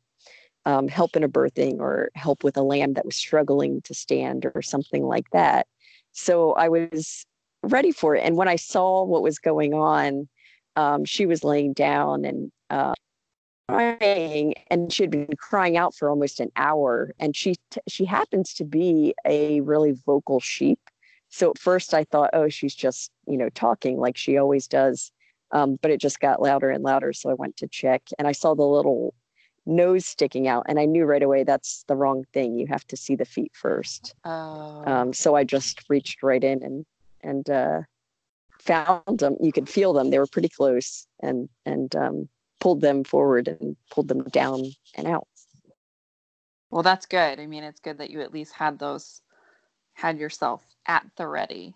[0.67, 4.45] um, help in a birthing or help with a lamb that was struggling to stand
[4.53, 5.65] or something like that.
[6.11, 7.25] So I was
[7.63, 8.23] ready for it.
[8.25, 10.27] And when I saw what was going on,
[10.75, 12.95] um, she was laying down and uh,
[13.69, 17.13] crying, and she had been crying out for almost an hour.
[17.17, 20.79] And she t- she happens to be a really vocal sheep.
[21.29, 25.13] So at first I thought, oh, she's just, you know, talking like she always does.
[25.53, 27.13] Um, but it just got louder and louder.
[27.13, 29.13] So I went to check and I saw the little
[29.67, 30.65] nose sticking out.
[30.67, 32.57] And I knew right away that's the wrong thing.
[32.57, 34.15] You have to see the feet first.
[34.23, 34.83] Oh.
[34.85, 36.85] Um, so I just reached right in and,
[37.21, 37.81] and, uh,
[38.59, 39.37] found them.
[39.39, 40.09] You could feel them.
[40.09, 44.63] They were pretty close and, and, um, pulled them forward and pulled them down
[44.95, 45.27] and out.
[46.69, 47.39] Well, that's good.
[47.39, 49.21] I mean, it's good that you at least had those
[49.93, 51.75] had yourself at the ready.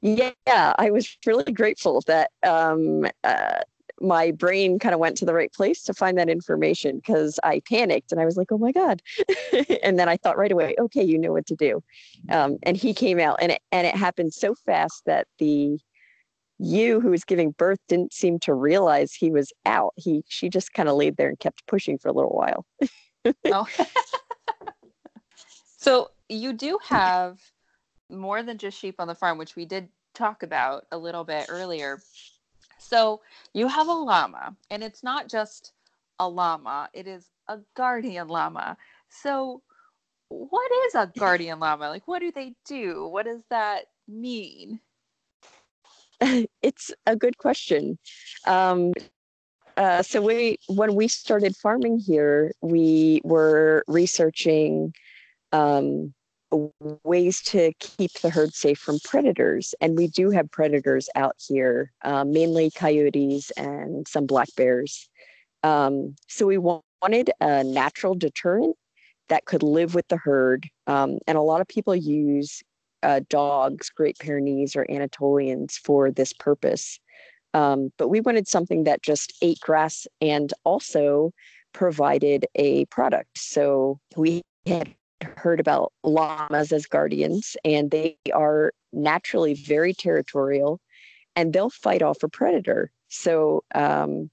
[0.00, 3.60] Yeah, I was really grateful that um, uh,
[4.00, 7.60] my brain kind of went to the right place to find that information because I
[7.68, 9.02] panicked and I was like, oh my God.
[9.82, 11.82] and then I thought right away, okay, you know what to do.
[12.30, 15.78] Um, and he came out and it, and it happened so fast that the
[16.58, 19.94] you who was giving birth didn't seem to realize he was out.
[19.96, 22.66] He she just kind of laid there and kept pushing for a little while.
[23.46, 23.66] oh.
[25.78, 27.38] so you do have
[28.10, 31.46] more than just sheep on the farm, which we did talk about a little bit
[31.48, 31.98] earlier.
[32.90, 33.20] So
[33.54, 35.72] you have a llama, and it's not just
[36.18, 38.76] a llama, it is a guardian llama.
[39.08, 39.62] So,
[40.28, 41.88] what is a guardian llama?
[41.88, 43.06] Like, what do they do?
[43.06, 44.80] What does that mean?
[46.62, 47.98] It's a good question.
[48.46, 48.92] Um,
[49.76, 54.92] uh, so we, when we started farming here, we were researching
[55.52, 56.12] um,
[57.04, 59.74] ways to keep the herd safe from predators.
[59.80, 65.08] And we do have predators out here, uh, mainly coyotes and some black bears.
[65.62, 68.76] Um, so we wanted a natural deterrent
[69.28, 70.68] that could live with the herd.
[70.86, 72.62] Um, and a lot of people use
[73.02, 76.98] uh, dogs, Great Pyrenees or Anatolians for this purpose.
[77.54, 81.32] Um, but we wanted something that just ate grass and also
[81.72, 83.38] provided a product.
[83.38, 84.94] So we had
[85.36, 90.80] heard about llamas as guardians, and they are naturally very territorial
[91.36, 92.90] and they'll fight off a predator.
[93.08, 94.30] So um,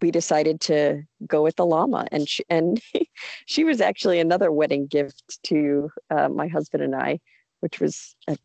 [0.00, 2.80] we decided to go with the llama, and she, and
[3.46, 7.20] she was actually another wedding gift to uh, my husband and I,
[7.60, 8.36] which was a,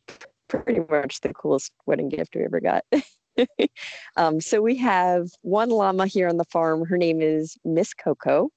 [0.47, 2.83] pretty much the coolest wedding gift we ever got.
[4.17, 6.85] um, so we have one llama here on the farm.
[6.85, 8.49] Her name is Miss Coco,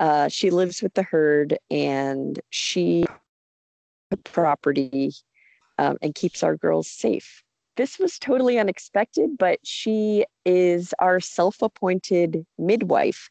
[0.00, 3.04] uh, she lives with the herd and she
[4.24, 5.12] property
[5.78, 7.42] um, and keeps our girls safe.
[7.76, 13.28] This was totally unexpected, but she is our self appointed midwife.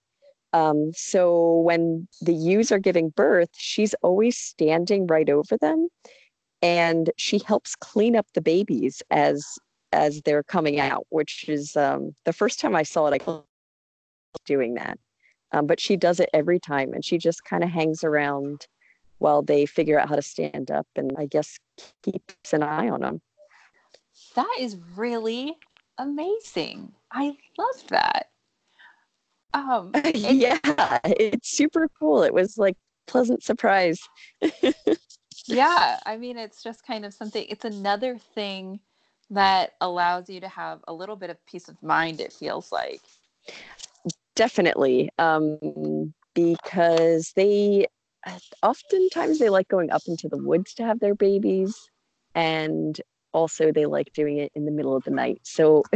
[0.53, 5.89] Um, so when the ewes are giving birth, she's always standing right over them
[6.62, 9.45] and she helps clean up the babies as
[9.93, 13.43] as they're coming out, which is um, the first time I saw it, I was
[14.45, 14.99] doing that.
[15.51, 18.67] Um, but she does it every time and she just kind of hangs around
[19.19, 21.57] while they figure out how to stand up and I guess
[22.03, 23.21] keeps an eye on them.
[24.36, 25.55] That is really
[25.97, 26.93] amazing.
[27.12, 28.29] I love that.
[29.53, 30.57] Um, yeah,
[31.05, 32.23] it's super cool.
[32.23, 32.75] It was like
[33.07, 33.99] pleasant surprise.
[35.47, 37.45] yeah, I mean, it's just kind of something.
[37.49, 38.79] It's another thing
[39.29, 42.21] that allows you to have a little bit of peace of mind.
[42.21, 43.01] It feels like
[44.38, 47.88] definitely um, because they
[48.62, 51.76] oftentimes they like going up into the woods to have their babies
[52.36, 53.02] and
[53.34, 55.41] also they like doing it in the middle of the night.
[55.43, 55.84] So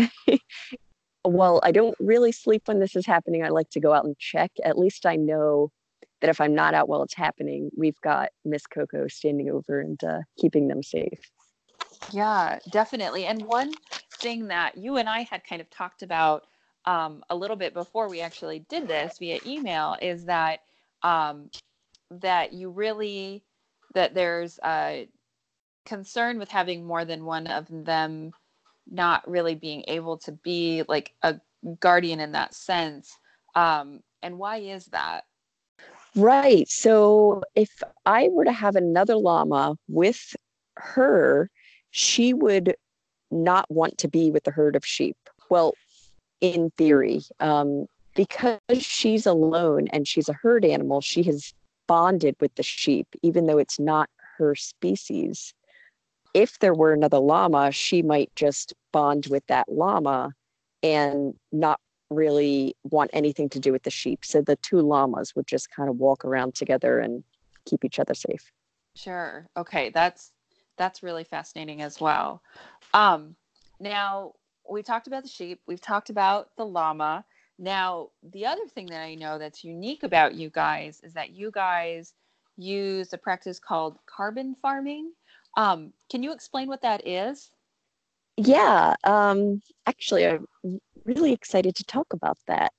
[1.23, 4.17] while i don't really sleep when this is happening i like to go out and
[4.17, 4.51] check.
[4.63, 5.71] At least i know
[6.19, 10.03] that if i'm not out while it's happening we've got miss coco standing over and
[10.03, 11.19] uh, keeping them safe.
[12.11, 13.25] Yeah definitely.
[13.25, 13.71] And one
[14.15, 16.47] thing that you and i had kind of talked about
[16.85, 20.61] um, a little bit before we actually did this via email is that
[21.03, 21.49] um,
[22.09, 23.43] that you really
[23.93, 25.07] that there's a
[25.85, 28.31] concern with having more than one of them
[28.89, 31.39] not really being able to be like a
[31.79, 33.17] guardian in that sense.
[33.55, 35.25] Um, and why is that?
[36.15, 36.67] Right.
[36.67, 40.35] So if i were to have another llama with
[40.77, 41.49] her
[41.91, 42.75] she would
[43.29, 45.17] not want to be with the herd of sheep.
[45.49, 45.73] Well
[46.41, 47.21] in theory.
[47.39, 51.53] Um, because she's alone and she's a herd animal, she has
[51.87, 55.53] bonded with the sheep, even though it's not her species.
[56.33, 60.33] If there were another llama, she might just bond with that llama
[60.83, 64.25] and not really want anything to do with the sheep.
[64.25, 67.23] So the two llamas would just kind of walk around together and
[67.65, 68.51] keep each other safe.
[68.95, 69.47] Sure.
[69.55, 70.31] Okay, that's
[70.77, 72.41] that's really fascinating as well.
[72.93, 73.35] Um,
[73.79, 74.33] now,
[74.71, 77.25] we talked about the sheep, we've talked about the llama.
[77.59, 81.51] Now, the other thing that I know that's unique about you guys is that you
[81.51, 82.13] guys
[82.57, 85.11] use a practice called carbon farming.
[85.57, 87.51] Um, can you explain what that is?
[88.37, 90.47] Yeah, um, actually, I'm
[91.05, 92.71] really excited to talk about that.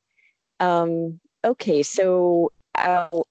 [0.58, 3.26] Um, okay, so I'll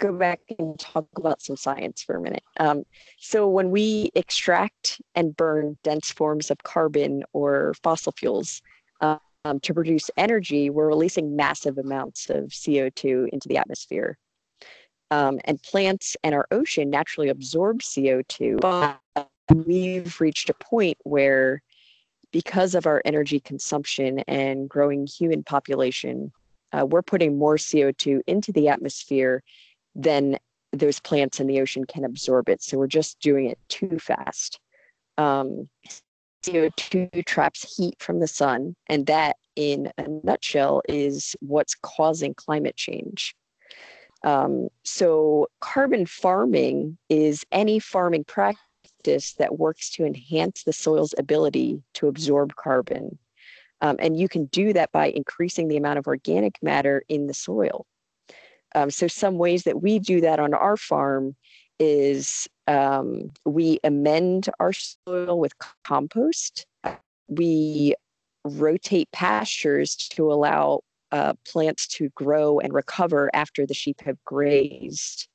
[0.00, 2.42] go back and talk about some science for a minute.
[2.58, 2.84] Um,
[3.18, 8.62] so, when we extract and burn dense forms of carbon or fossil fuels
[9.44, 14.18] um, to produce energy, we're releasing massive amounts of CO2 into the atmosphere.
[15.12, 19.00] Um, and plants and our ocean naturally absorb CO2, but
[19.52, 21.62] we've reached a point where,
[22.32, 26.30] because of our energy consumption and growing human population,
[26.72, 29.42] uh, we're putting more CO2 into the atmosphere
[29.94, 30.38] then
[30.72, 32.62] those plants in the ocean can absorb it.
[32.62, 34.60] So we're just doing it too fast.
[35.18, 35.68] Um,
[36.44, 42.76] CO2 traps heat from the sun, and that, in a nutshell, is what's causing climate
[42.76, 43.34] change.
[44.24, 51.82] Um, so, carbon farming is any farming practice that works to enhance the soil's ability
[51.94, 53.18] to absorb carbon.
[53.82, 57.34] Um, and you can do that by increasing the amount of organic matter in the
[57.34, 57.86] soil.
[58.74, 61.34] Um, so some ways that we do that on our farm
[61.78, 65.52] is um, we amend our soil with
[65.84, 66.66] compost.
[67.28, 67.94] We
[68.44, 70.80] rotate pastures to allow
[71.12, 75.28] uh, plants to grow and recover after the sheep have grazed.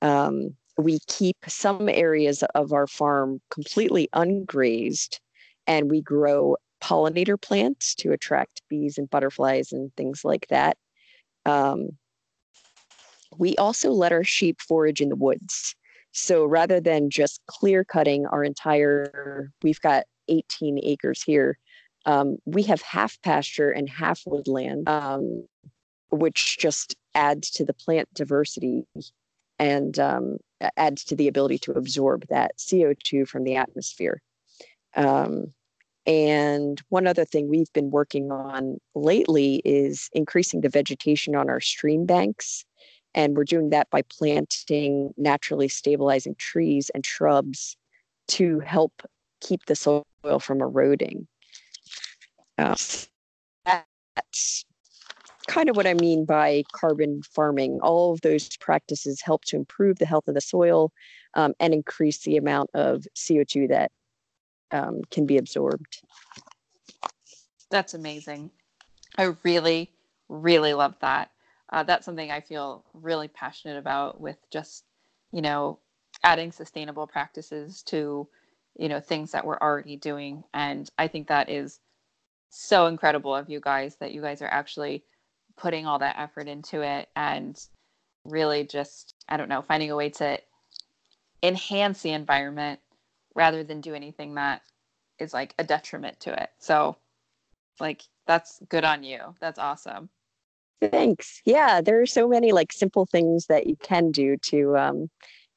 [0.00, 5.20] Um, we keep some areas of our farm completely ungrazed
[5.66, 10.76] and we grow pollinator plants to attract bees and butterflies and things like that.
[11.46, 11.90] Um,
[13.38, 15.74] we also let our sheep forage in the woods.
[16.12, 21.58] So rather than just clear cutting our entire, we've got 18 acres here,
[22.04, 25.46] um, we have half pasture and half woodland, um,
[26.10, 28.84] which just adds to the plant diversity
[29.58, 30.38] and um,
[30.76, 34.20] adds to the ability to absorb that CO2 from the atmosphere.
[34.94, 35.52] Um,
[36.04, 41.60] and one other thing we've been working on lately is increasing the vegetation on our
[41.60, 42.64] stream banks.
[43.14, 47.76] And we're doing that by planting naturally stabilizing trees and shrubs
[48.28, 49.02] to help
[49.40, 50.04] keep the soil
[50.40, 51.26] from eroding.
[52.58, 52.74] Uh,
[53.64, 54.64] that's
[55.48, 57.80] kind of what I mean by carbon farming.
[57.82, 60.92] All of those practices help to improve the health of the soil
[61.34, 63.90] um, and increase the amount of CO2 that
[64.70, 66.02] um, can be absorbed.
[67.70, 68.50] That's amazing.
[69.18, 69.90] I really,
[70.28, 71.31] really love that
[71.72, 74.84] uh, that's something I feel really passionate about with just,
[75.32, 75.78] you know,
[76.22, 78.28] adding sustainable practices to,
[78.78, 80.44] you know, things that we're already doing.
[80.52, 81.80] And I think that is
[82.50, 85.04] so incredible of you guys that you guys are actually
[85.56, 87.58] putting all that effort into it and
[88.26, 90.38] really just, I don't know, finding a way to
[91.42, 92.80] enhance the environment
[93.34, 94.60] rather than do anything that
[95.18, 96.50] is like a detriment to it.
[96.58, 96.98] So,
[97.80, 99.34] like, that's good on you.
[99.40, 100.10] That's awesome.
[100.90, 101.40] Thanks.
[101.44, 105.10] Yeah, there are so many like simple things that you can do to um,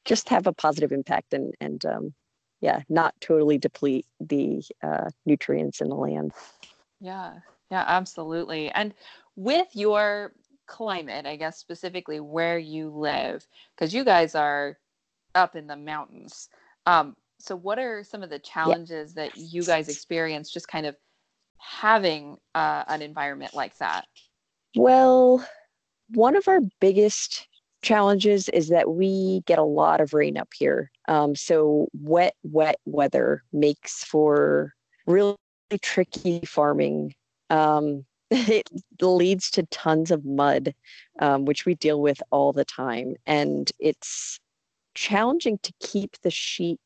[0.05, 2.13] just have a positive impact and and um,
[2.61, 6.31] yeah, not totally deplete the uh, nutrients in the land.
[6.99, 7.33] Yeah,
[7.71, 8.69] yeah, absolutely.
[8.71, 8.93] And
[9.35, 10.33] with your
[10.67, 13.45] climate, I guess specifically where you live,
[13.75, 14.77] because you guys are
[15.33, 16.49] up in the mountains.
[16.85, 19.23] Um, so, what are some of the challenges yeah.
[19.23, 20.95] that you guys experience just kind of
[21.57, 24.05] having uh, an environment like that?
[24.75, 25.45] Well,
[26.09, 27.47] one of our biggest
[27.81, 30.91] challenges is that we get a lot of rain up here.
[31.07, 34.73] Um, so, wet, wet weather makes for
[35.07, 35.35] really
[35.81, 37.13] tricky farming.
[37.49, 38.67] Um, it
[39.01, 40.73] leads to tons of mud,
[41.19, 43.15] um, which we deal with all the time.
[43.25, 44.39] And it's
[44.95, 46.79] challenging to keep the sheep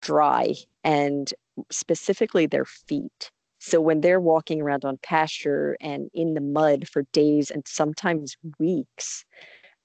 [0.00, 0.54] dry
[0.84, 1.32] and
[1.70, 3.30] specifically their feet.
[3.66, 8.36] So when they're walking around on pasture and in the mud for days and sometimes
[8.60, 9.24] weeks,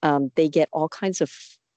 [0.03, 1.31] um, they get all kinds of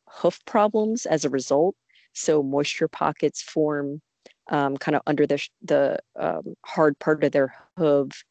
[0.07, 1.75] hoof problems as a result.
[2.13, 4.03] So moisture pockets form
[4.51, 8.23] um, kind of under the the um, hard part of their hoof,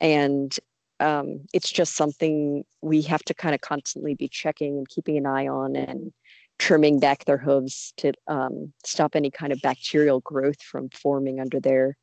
[0.00, 0.56] and
[0.98, 5.26] um, it's just something we have to kind of constantly be checking and keeping an
[5.26, 6.10] eye on and
[6.58, 11.60] trimming back their hooves to um, stop any kind of bacterial growth from forming under
[11.60, 11.98] there.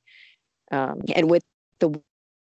[0.72, 1.44] Um, and with
[1.80, 2.02] the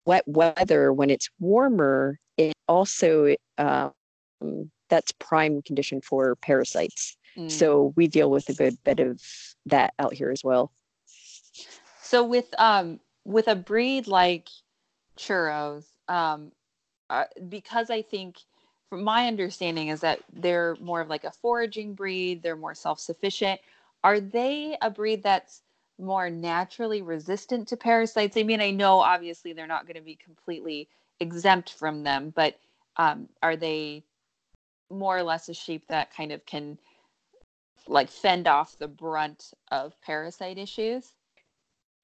[0.05, 3.91] wet weather, when it's warmer, it also um,
[4.89, 7.18] that's prime condition for parasites.
[7.38, 7.51] Mm.
[7.51, 9.22] So we deal with a good bit of
[9.65, 10.72] that out here as well.
[12.01, 14.47] So with um with a breed like
[15.18, 16.51] churros, um,
[17.09, 18.38] uh, because I think
[18.89, 23.59] from my understanding is that they're more of like a foraging breed, they're more self-sufficient.
[24.03, 25.61] Are they a breed that's
[26.00, 28.38] more naturally resistant to parasites?
[28.38, 30.89] I mean, I know obviously they're not going to be completely
[31.20, 32.60] exempt from them, but
[32.98, 34.04] um, are they
[34.89, 36.78] more or less a sheep that kind of can
[37.88, 41.14] like fend off the brunt of parasite issues?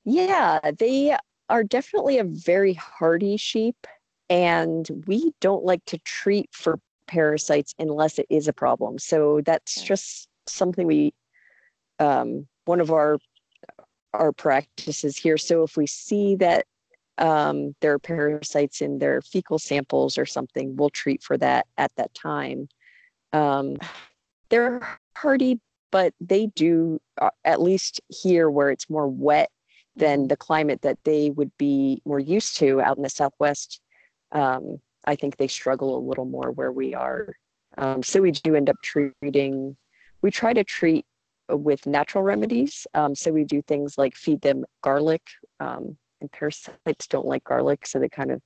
[0.06, 1.16] Yeah, they
[1.50, 3.88] are definitely a very hardy sheep,
[4.30, 9.00] and we don't like to treat for parasites unless it is a problem.
[9.00, 9.88] So that's okay.
[9.88, 11.14] just something we,
[12.00, 13.18] um, one of our
[14.14, 15.38] our practices here.
[15.38, 16.66] So if we see that
[17.18, 21.92] um, there are parasites in their fecal samples or something, we'll treat for that at
[21.96, 22.68] that time.
[23.32, 23.78] Um,
[24.50, 25.60] they're hardy,
[25.92, 29.50] but they do, uh, at least here where it's more wet
[29.96, 33.80] than the climate that they would be more used to out in the Southwest.
[34.32, 37.36] Um, I think they struggle a little more where we are.
[37.78, 39.78] Um, so we do end up treating,
[40.22, 41.06] we try to treat
[41.50, 42.88] with natural remedies.
[42.94, 45.22] Um, so we do things like feed them garlic,
[45.60, 48.42] um, and parasites don't like garlic, so they kind of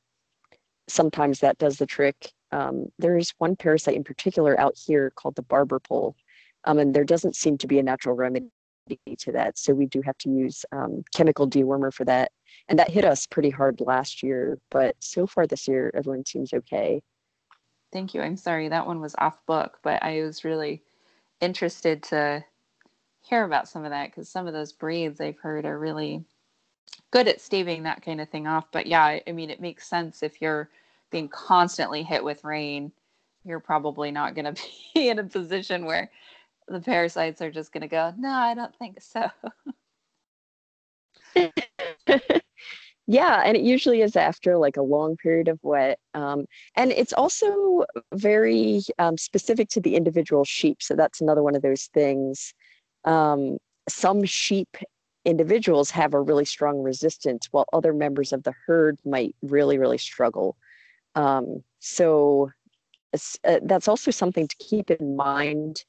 [0.90, 2.32] sometimes that does the trick.
[2.52, 6.16] Um, there is one parasite in particular out here called the barber pole,
[6.64, 8.50] um, and there doesn't seem to be a natural remedy
[9.20, 9.58] to that.
[9.58, 12.32] So we do have to use um, chemical dewormer for that.
[12.70, 16.54] And that hit us pretty hard last year, but so far this year, everyone seems
[16.54, 17.02] okay.
[17.92, 18.22] Thank you.
[18.22, 20.84] I'm sorry that one was off book, but I was really
[21.40, 22.44] interested to
[23.28, 26.24] hear about some of that because some of those breeds I've heard are really
[27.12, 28.66] good at staving that kind of thing off.
[28.72, 30.70] But yeah, I mean, it makes sense if you're
[31.10, 32.92] being constantly hit with rain,
[33.44, 34.62] you're probably not going to
[34.94, 36.10] be in a position where
[36.68, 39.30] the parasites are just going to go, no, I don't think so.
[43.08, 46.00] yeah, and it usually is after like a long period of wet.
[46.14, 50.82] Um, and it's also very um, specific to the individual sheep.
[50.82, 52.54] So that's another one of those things.
[53.06, 53.58] Um,
[53.90, 54.78] some sheep
[55.26, 59.98] individuals have a really strong resistance, while other members of the herd might really, really
[59.98, 60.58] struggle.
[61.16, 62.52] Um, so
[63.14, 65.84] uh, that's also something to keep in mind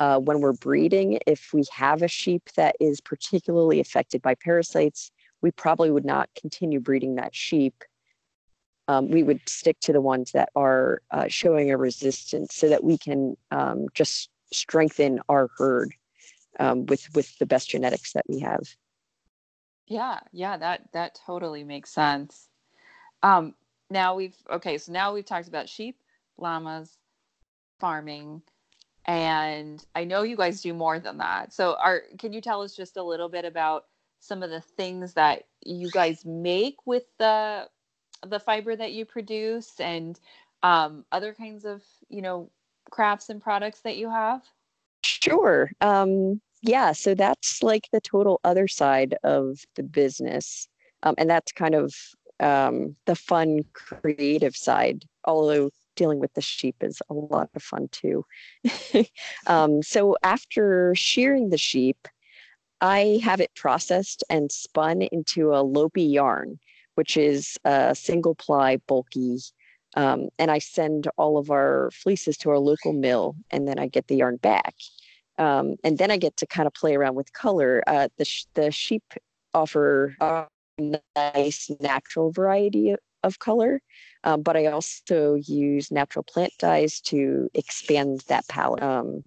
[0.00, 5.10] uh, when we're breeding, if we have a sheep that is particularly affected by parasites,
[5.42, 7.74] we probably would not continue breeding that sheep.
[8.86, 12.84] Um, we would stick to the ones that are uh, showing a resistance so that
[12.84, 15.92] we can um, just strengthen our herd
[16.58, 18.62] um, with with the best genetics that we have.
[19.86, 22.48] Yeah, yeah, that that totally makes sense.
[23.22, 23.54] Um,
[23.90, 25.98] now we've okay, so now we've talked about sheep,
[26.36, 26.98] llamas,
[27.80, 28.42] farming
[29.08, 31.54] and I know you guys do more than that.
[31.54, 33.86] So are can you tell us just a little bit about
[34.20, 37.68] some of the things that you guys make with the
[38.26, 40.20] the fiber that you produce and
[40.62, 42.50] um, other kinds of you know
[42.90, 44.42] crafts and products that you have?
[45.02, 45.70] Sure.
[45.80, 46.92] Um, yeah.
[46.92, 50.68] So that's like the total other side of the business,
[51.02, 51.94] um, and that's kind of
[52.40, 57.88] um, the fun creative side, although dealing with the sheep is a lot of fun
[57.90, 58.24] too.
[59.46, 62.08] um, so after shearing the sheep,
[62.80, 66.58] I have it processed and spun into a Lopi yarn,
[66.94, 69.38] which is a single ply bulky.
[69.96, 73.88] Um, and I send all of our fleeces to our local mill, and then I
[73.88, 74.74] get the yarn back.
[75.38, 77.82] Um, and then I get to kind of play around with color.
[77.86, 79.04] Uh, the sh- the sheep
[79.54, 80.46] offer a
[81.16, 83.80] nice natural variety of color,
[84.24, 88.82] um, but I also use natural plant dyes to expand that palette.
[88.82, 89.24] Um,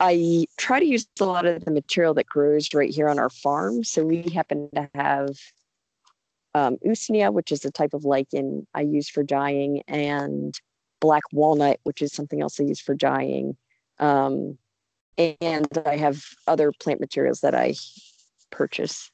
[0.00, 3.30] I try to use a lot of the material that grows right here on our
[3.30, 3.82] farm.
[3.82, 5.30] So we happen to have
[6.54, 10.54] um, usnea, which is a type of lichen I use for dyeing, and
[11.00, 13.56] black walnut, which is something else I use for dyeing.
[13.98, 14.58] Um,
[15.18, 17.74] and I have other plant materials that I
[18.50, 19.10] purchase.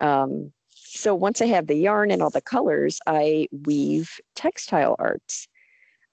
[0.00, 5.48] Um, so once I have the yarn and all the colors, I weave textile arts.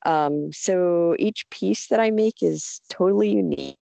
[0.06, 3.78] Um, so each piece that I make is totally unique.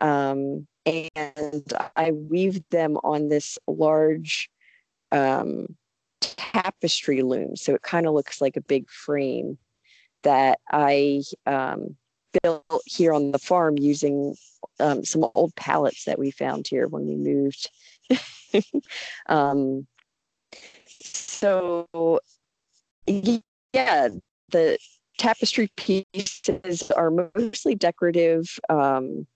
[0.00, 4.48] Um, and I weave them on this large
[5.12, 5.76] um,
[6.20, 7.56] tapestry loom.
[7.56, 9.58] So it kind of looks like a big frame
[10.22, 11.96] that I um,
[12.42, 14.34] built here on the farm using
[14.80, 17.70] um, some old pallets that we found here when we moved.
[19.28, 19.86] um,
[21.00, 22.20] so
[23.06, 24.08] yeah,
[24.50, 24.78] the
[25.18, 28.58] tapestry pieces are mostly decorative.
[28.68, 29.26] Um,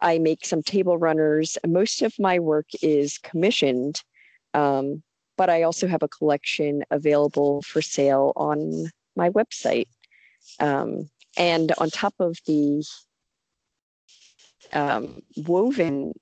[0.00, 1.56] I make some table runners.
[1.66, 4.02] Most of my work is commissioned,
[4.54, 5.02] um,
[5.36, 9.88] but I also have a collection available for sale on my website.
[10.60, 12.84] Um, and on top of the
[14.72, 16.12] um, woven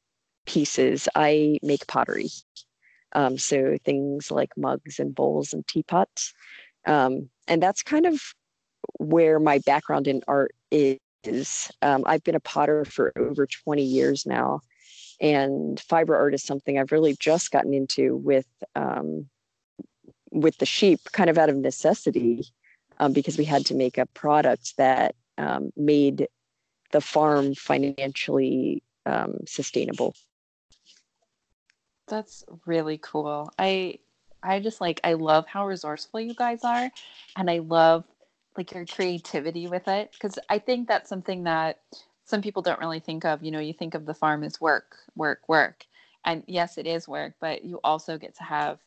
[0.46, 2.28] pieces, I make pottery.
[3.12, 6.32] Um, so things like mugs and bowls and teapots.
[6.86, 8.20] Um, and that's kind of
[8.98, 11.70] where my background in art is.
[11.80, 14.60] Um, I've been a potter for over 20 years now.
[15.20, 19.28] And fiber art is something I've really just gotten into with um,
[20.32, 22.44] with the sheep, kind of out of necessity,
[22.98, 26.26] um, because we had to make a product that um, made
[26.94, 30.14] the farm financially um, sustainable.
[32.06, 33.52] That's really cool.
[33.58, 33.98] I
[34.44, 36.88] I just like I love how resourceful you guys are
[37.36, 38.04] and I love
[38.56, 41.80] like your creativity with it because I think that's something that
[42.26, 43.42] some people don't really think of.
[43.42, 45.86] You know, you think of the farm as work, work, work.
[46.24, 48.78] And yes, it is work, but you also get to have,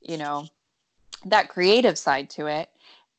[0.00, 0.46] you know,
[1.24, 2.70] that creative side to it.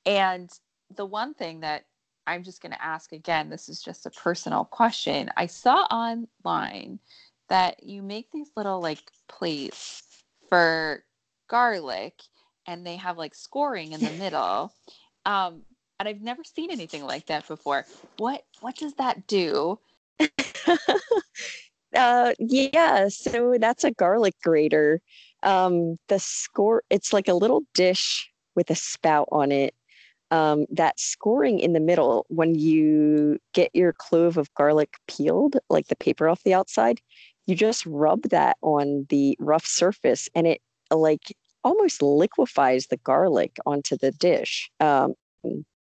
[0.05, 0.49] And
[0.95, 1.83] the one thing that
[2.27, 5.31] I'm just going to ask again, this is just a personal question.
[5.37, 6.99] I saw online
[7.49, 8.99] that you make these little like
[9.29, 10.03] plates
[10.49, 11.03] for
[11.47, 12.21] garlic
[12.67, 14.73] and they have like scoring in the middle.
[15.25, 15.61] Um,
[15.99, 17.85] and I've never seen anything like that before.
[18.17, 19.79] What what does that do?
[21.95, 25.01] uh, yeah, so that's a garlic grater.
[25.43, 29.73] Um, the score it's like a little dish with a spout on it.
[30.29, 35.87] Um, that scoring in the middle, when you get your clove of garlic peeled, like
[35.87, 36.99] the paper off the outside,
[37.45, 40.61] you just rub that on the rough surface and it
[40.91, 44.69] like almost liquefies the garlic onto the dish.
[44.79, 45.13] Um,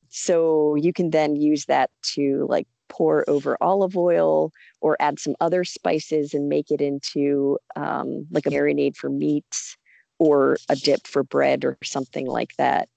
[0.09, 4.51] so you can then use that to like pour over olive oil
[4.81, 9.77] or add some other spices and make it into um, like a marinade for meats
[10.17, 12.89] or a dip for bread or something like that.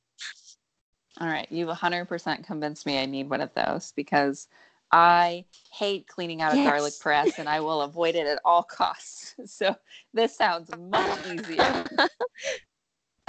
[1.23, 4.49] All right, you've 100% convinced me I need one of those because
[4.91, 6.68] I hate cleaning out a yes.
[6.68, 9.37] garlic press and I will avoid it at all costs.
[9.47, 9.77] So
[10.12, 11.85] this sounds much easier.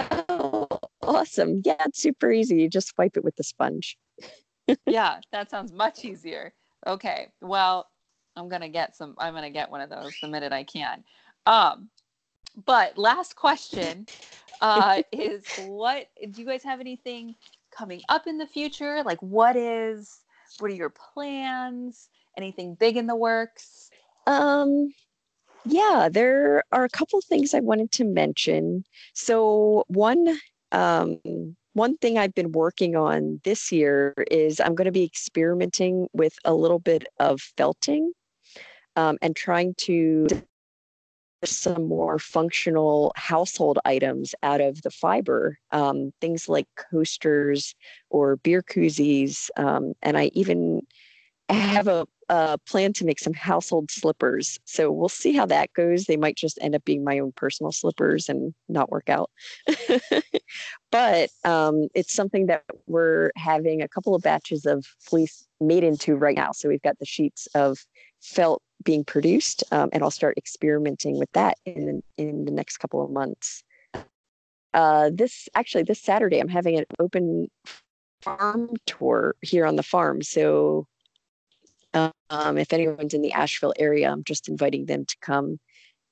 [0.28, 0.66] oh,
[1.02, 1.62] awesome.
[1.64, 2.62] Yeah, it's super easy.
[2.62, 3.96] You just wipe it with the sponge.
[4.86, 6.52] yeah, that sounds much easier.
[6.88, 7.28] Okay.
[7.40, 7.88] Well,
[8.34, 10.64] I'm going to get some I'm going to get one of those the minute I
[10.64, 11.04] can.
[11.46, 11.90] Um
[12.66, 14.06] but last question
[14.60, 17.36] uh is what do you guys have anything
[17.76, 19.02] coming up in the future?
[19.04, 20.20] Like what is
[20.58, 22.08] what are your plans?
[22.36, 23.90] Anything big in the works?
[24.26, 24.92] Um,
[25.64, 28.84] yeah, there are a couple things I wanted to mention.
[29.14, 30.38] So one
[30.72, 31.18] um,
[31.74, 36.34] one thing I've been working on this year is I'm going to be experimenting with
[36.44, 38.12] a little bit of felting
[38.96, 40.26] um, and trying to
[41.50, 47.74] some more functional household items out of the fiber, um, things like coasters
[48.10, 49.48] or beer koozies.
[49.56, 50.82] Um, and I even
[51.48, 54.58] have a uh, plan to make some household slippers.
[54.64, 56.04] So we'll see how that goes.
[56.04, 59.30] They might just end up being my own personal slippers and not work out.
[60.90, 66.16] but um, it's something that we're having a couple of batches of fleece made into
[66.16, 66.52] right now.
[66.52, 67.78] So we've got the sheets of
[68.22, 73.04] felt being produced, um, and I'll start experimenting with that in in the next couple
[73.04, 73.64] of months.
[74.72, 77.48] Uh, this actually this Saturday, I'm having an open
[78.22, 80.22] farm tour here on the farm.
[80.22, 80.86] So
[81.94, 85.60] um, if anyone's in the Asheville area, I'm just inviting them to come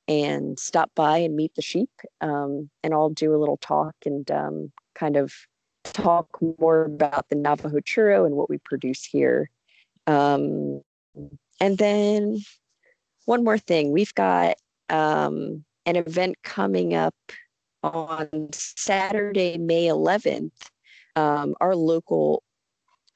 [0.09, 1.91] and stop by and meet the sheep.
[2.21, 5.33] Um, and I'll do a little talk and um, kind of
[5.85, 9.51] talk more about the Navajo churro and what we produce here.
[10.07, 10.83] Um,
[11.61, 12.39] and then
[13.25, 14.57] one more thing we've got
[14.89, 17.15] um, an event coming up
[17.83, 20.53] on Saturday, May 11th.
[21.17, 22.43] Um, our local